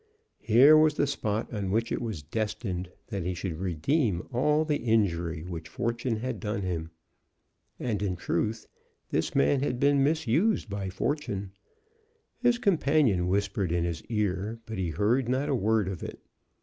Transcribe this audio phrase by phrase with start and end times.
[0.39, 4.77] Here was the spot on which it was destined that he should redeem all the
[4.79, 6.89] injury which fortune had done him.
[7.79, 8.65] And in truth
[9.11, 11.51] this man had been misused by fortune.
[12.39, 16.19] His companion whispered in his ear, but he heard not a word of it.